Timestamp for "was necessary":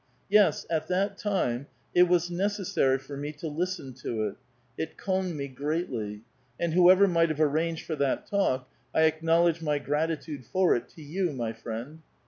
2.09-2.97